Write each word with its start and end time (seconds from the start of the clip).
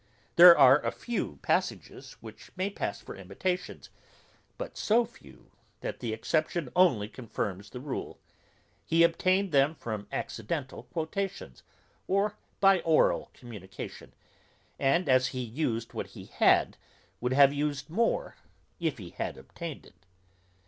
There 0.35 0.57
are 0.57 0.83
a 0.83 0.89
few 0.91 1.37
passages 1.43 2.13
which 2.21 2.49
may 2.55 2.71
pass 2.71 2.99
for 2.99 3.15
imitations, 3.15 3.91
but 4.57 4.75
so 4.75 5.05
few, 5.05 5.51
that 5.81 5.99
the 5.99 6.11
exception 6.11 6.71
only 6.75 7.07
confirms 7.07 7.69
the 7.69 7.79
rule; 7.79 8.19
he 8.83 9.03
obtained 9.03 9.51
them 9.51 9.75
from 9.75 10.07
accidental 10.11 10.85
quotations, 10.91 11.61
or 12.07 12.35
by 12.59 12.79
oral 12.79 13.29
communication, 13.35 14.11
and 14.79 15.07
as 15.07 15.27
he 15.27 15.41
used 15.41 15.93
what 15.93 16.07
he 16.07 16.25
had, 16.25 16.77
would 17.19 17.33
have 17.33 17.53
used 17.53 17.87
more 17.91 18.37
if 18.79 18.97
he 18.97 19.11
had 19.11 19.37
obtained 19.37 19.85
it. 19.85 20.07